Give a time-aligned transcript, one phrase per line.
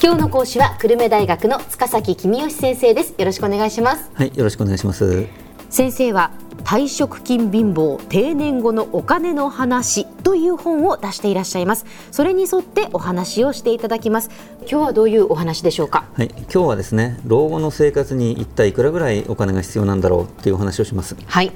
[0.00, 3.14] 今日の講師は久留米大学の塚崎君吉先生です。
[3.18, 4.08] よろしくお願いします。
[4.14, 5.26] はいよろしくお願いします。
[5.70, 6.30] 先生は
[6.62, 11.84] 退職金貧乏定年後のお金の話という本を出していらっしゃいます。
[12.12, 14.30] それに沿ってお話をしていただきます。
[14.60, 16.04] 今日はどういうお話でしょうか？
[16.14, 21.16] はい今日はですね老後の生活に一体いくらぐらいお金が必要なんだろうっていうお話をします。
[21.26, 21.50] はい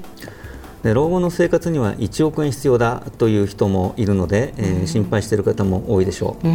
[0.83, 6.47] で老後の生活には1億円必要だという人もいるので、えー、心配している方も多いでしょう。
[6.47, 6.51] う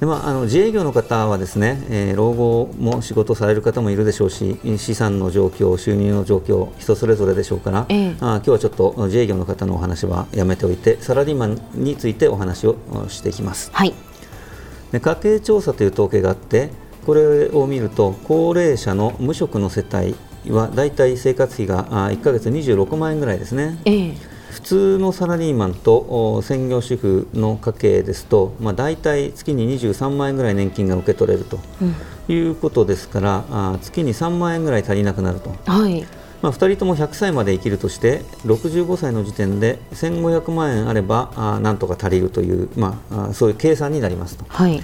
[0.00, 12.76] でまあ、あの自営業の方はですね、えー、老後も仕事される方もいるでしょうし資産の状況、収入の状況人それぞれでしょうから、えー、あ今日はちょっと自営業の方のお話はやめておいてサラリーマンについてお話を
[13.08, 13.70] していきます。
[13.74, 13.92] はい、
[14.92, 16.70] で家計調査という統計があって
[17.04, 20.14] これを見ると高齢者の無職の世帯
[20.50, 23.78] はだいたい生活費が1か月26万円ぐらいですね。
[23.84, 24.14] えー、
[24.50, 31.60] 普通のサラリーマンと専業主婦の家計ですと、まあ、大体月に23万円ぐらい年金が受け取れると
[32.28, 35.54] いうことですから、うん、月に3万円ぐらい足りなくなると。
[35.66, 36.04] はい
[36.42, 44.44] まあ、2人とも100歳まで生きるとして65歳の時点で1500万円あればあなんとか足りるという、まあ、そういう計算になりますと。
[44.48, 44.82] はい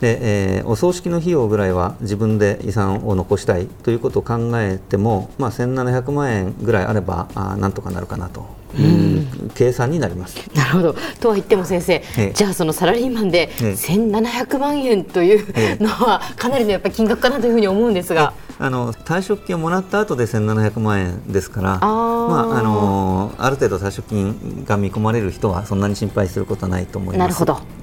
[0.00, 8.60] で、えー、お葬式の費用ぐらいは自分で遺産を残したいということを考えても、まあ、1700万円ぐらいあればあなんとかなるかなと。
[8.78, 10.36] いう計算になります。
[10.54, 10.94] なるほど。
[11.20, 18.32] とは言っても先生、えじゃあそのサラリーマンで1700万円というのはかなりのやっぱり金額かなというふうに思うんですが。
[18.62, 27.18] あの退職金をもらった後で1700万円ですからあ、まあ、あのある程度退職金が見込まれる人はそんなに心配することはないと思います。
[27.18, 27.79] なるほど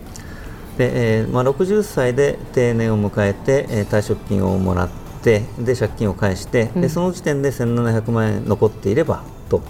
[0.78, 4.90] で、えーまあ、60歳で定年を迎えて、えー、退職金をもらっ
[5.24, 9.62] てで借金を返して、うん、でその時点で1700万円残っていればと。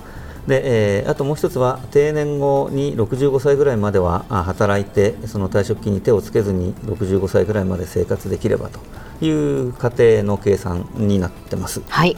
[0.48, 8.80] で、えー、あともう一つは定年後に65歳ぐらいまでは働いてその退職金に手をつけずに65歳ぐらいまで生活できればと
[9.26, 11.82] いう過程の計算になってます。
[11.90, 12.16] はい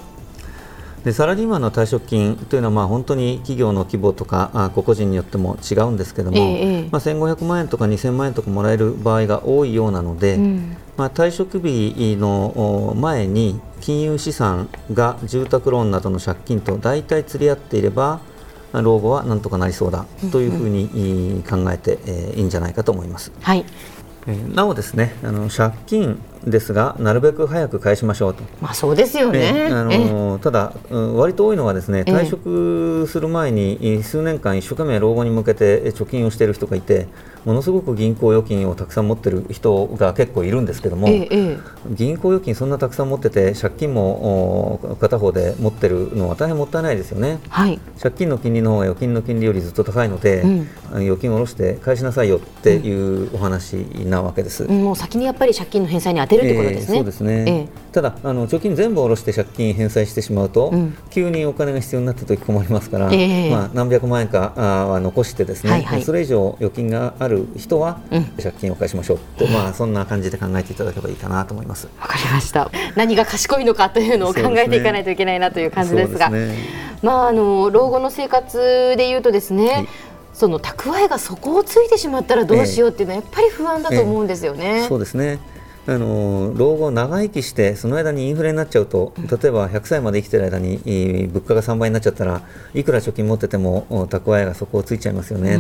[1.04, 18.20] でサラリーマンの退職金というのはまあ本当に企業の規模とかあ個々人によっても違うんですけども、ええ、まあ、1500万円とか2000万円とかもらえる場合が多いようなので、うん、まあ、退職日の前に金融資産が住宅ローンなどの借金と大体釣り合っていれば
[18.74, 23.32] 老後はなんとかなりそうだというふうに考えて、えいいんじゃないかと思います。
[23.42, 23.66] はい。
[24.54, 28.44] なおですねあの借金ですがなるべく早く返しましょうと。
[28.62, 29.70] まあそうですよね。
[29.72, 37.08] あのただ、うん、割と多いのはですね退職する前に数年間一生懸命老後に向けて貯金をしている人がいて
[37.46, 41.58] ものすごく銀行預金をたくさん持っている人が結構いるんですけども、ええ、
[41.90, 47.40] 銀行預金そんなたくさん持ってて借金も片方で持ってるのは大変もったいないですよね。
[47.50, 53.76] はい、借金の金利の方が預金の金利よりずっと高いので、うん、預金を下ろして返しなさいよっていうお話
[54.06, 54.66] なわけです。
[54.66, 56.90] うん、もう先にやっぱり借金の返済にてるってことですね。
[56.90, 68.00] えー、そうですね、えー、ただあの貯金全部下ろして借金返済してしまうと、うん、急にお金が必要になった時困りますから、えー、まあ、何百万円かあは残してですね、それ以上預金がある人は
[68.42, 71.88] 借金を返しましょうって、まあ、そんな感じで考えていただければいいかなと思います。
[72.00, 72.72] わかりました。
[72.96, 76.56] 何が賢いのかというのを考えていかないといけないなという感じですが、ね、
[77.02, 79.88] まあ、あの老後の生活でいうとですね、はい。
[80.34, 84.66] その蓄えが底をついてしまったらどうしようっていうのはやっぱり不安だと思うんですよね。
[84.66, 85.40] ええそうですね
[85.90, 90.78] あの老後、長生きしてその間にインフレになっちゃうと例えば100歳まで生きてる間に
[91.34, 92.44] 物価が3倍になっちゃったら
[92.76, 95.60] いくら貯金持ってても蓄えが底をついちゃいますよね。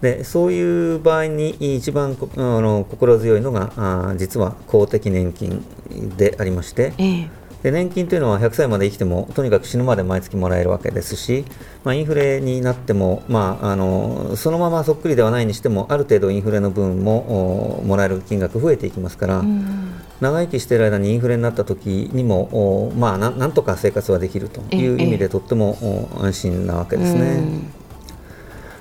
[0.00, 5.62] でそういう場合に一番あの心強いのがあ実は公的年金
[6.16, 11.46] でありまして、ええで年金というのは100歳まで生きてもとにかく死ぬまで毎月もらえるわけですし、
[11.82, 27.20] まあ、インフレになっても、まあ、あのそのままそっくりではないにしてもある程度インフレの分ももらえる金額増えていきますから、うん、長生きしている間にインフレになった時にも、まあ、なんとか生活はできるという意味でとっても安心なわけですね。
[27.20, 27.83] うん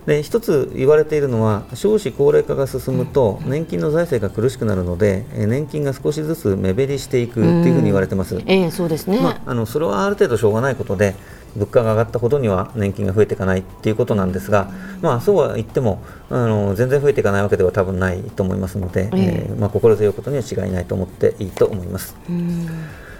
[0.05, 8.41] で一つ言われているのは少子高齢化が進むと年金の財政が苦しくなるので年金が少しずつ目減りしていくというふうに言われてます。
[8.45, 11.15] えー、そうですね、まあ、あのそれはある程度しょうがないことで
[11.55, 22.15] 物価が上がったほどには年金が増えていかないということなんですが、まあ、そうは言ってもあの全然増えていかないわけでは多分ないと思いますので、えー、えー、まあ、心強いことには違いないと思っていいと思います。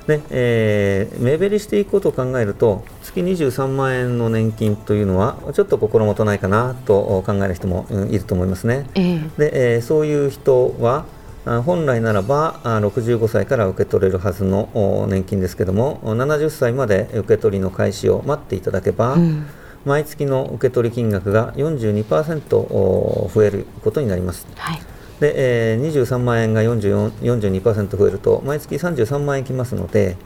[0.08, 8.90] で、えー、目減りしていくことを考えると月23万円の年金というのはちょっと心もとないかなと考える人もいると思いますね。
[8.96, 11.06] えー、で、えー、そういう人は
[11.46, 19.46] 本来ならば65歳から受け取れるはずの年金ですけども70歳まで受け取りの開始を待っていただけば、うん、
[19.84, 24.48] 毎月の受け取り金額が42%増えることになります。
[24.56, 24.93] はい
[25.24, 25.34] で、
[25.74, 30.18] えー、23万円が42%増えると毎月33万円きますので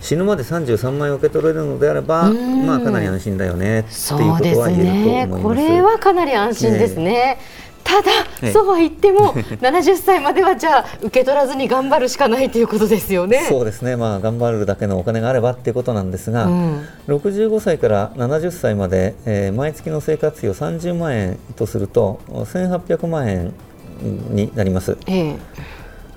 [0.00, 5.62] 死ぬまで33万円受け取れるのであれば、まあ、かなり安心だよねっていうことは言えると思います。
[5.62, 8.10] ね、これはかなり安心ですね、えーただ、
[8.50, 13.44] そうは言っても 70歳まではじゃあ受け取らずに頑張るしかないということですよね。
[13.46, 23.52] そうですね、まあ、頑張るだけのお金があればっていうことなんですが、うん、65歳から70歳まで、えー、毎月の生活費を30万円とすると1800万円
[24.00, 24.96] になります。
[25.06, 25.36] え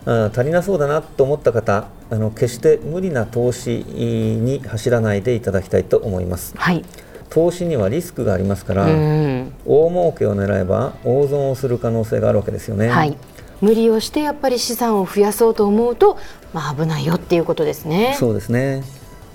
[0.05, 6.53] ー、足りなそうだなと思った方あの決して無理な投資に走らないでいただきたいと思います。
[6.57, 6.83] はい
[7.29, 12.87] 投資にはリスクがありますから、大儲けを狙えば大損をする可能性があるわけですよね。
[12.87, 13.17] はい、
[13.59, 16.17] 無理をしてやっぱり資産を増やそうと思うと、
[16.53, 18.15] まあ、危ないよっていうことですね。
[18.17, 18.83] そうですね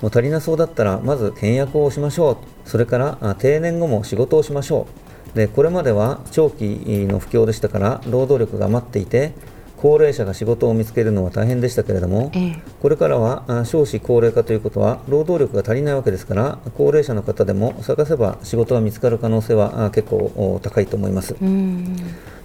[0.01, 2.37] もう足りなそうだったらまず倹約をしましょう
[2.69, 5.02] それから定年後も仕事をしましょう
[5.35, 6.65] でこれまでは長期
[7.09, 9.33] の不況でしたから労働力が余っていて
[9.83, 21.35] 高齢者が仕事を見つけるのは大変でしたけれども、ええ、これからは少子高齢化ということは労働力が足りないわけですから高齢者の方でも探せば仕事が見つかる可能性は結構高いと思います。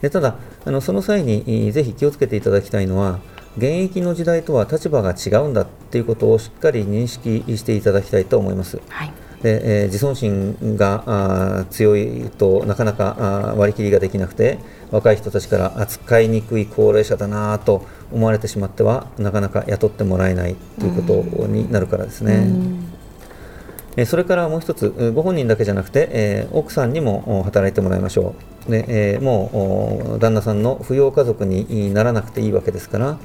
[0.02, 3.20] でただあのその際にぜひ気をつけていただきたいのは
[3.58, 8.80] 現役の時代とは立場が違うんだということをしっかり認識していただきたいと思います。
[8.90, 9.12] はい
[9.42, 14.58] でえー、自尊心があ強いとなかなかあ割り切りができなくて
[14.90, 22.48] 若い人たちから扱いにくい高齢者だなと思われてしまってはなかなか雇ってもらえないということになるからですね。
[23.96, 28.36] えそれからもう一つご本人だけじゃなくて、えー、奥さんにも働いてもらいましょ
[28.68, 28.86] うで、
[29.16, 33.18] えー、もう旦那さんの扶養家族にならなくていいわけですから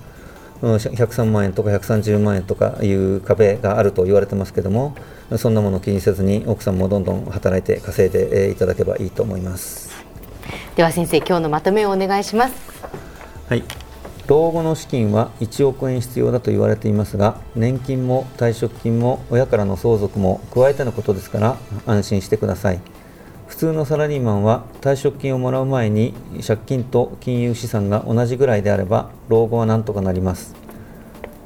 [0.63, 4.95] 103万円とか130万円とかいう壁があると言われてますけども
[5.37, 9.91] そんなものを気にせずに奥さんもどんどん働いて稼いでいただけばいいと思います。
[10.77, 12.55] では先生今日のまとめをお願いします。
[13.49, 13.65] はい。
[14.29, 22.81] 老後の資金は1億円必要だと言われていますが年金も退職金も親からの相続も加えてのことですから安心してください
[23.53, 26.15] 普通のサラリーマンは退職金をもらう前に
[26.45, 30.57] 借金と金融資産が同じぐらいであれば老後はなんとかなります。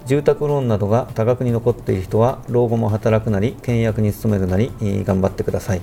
[0.07, 5.81] 住宅ローンなどが多額に残っている人は老後も働くなり倹約に努めるなり頑張ってください。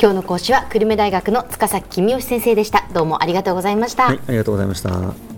[0.00, 2.88] 今日の講師は久留米大学の塚崎君吉先生でした。
[2.94, 5.37] どうもありがとうございました、はい、ありがとうございました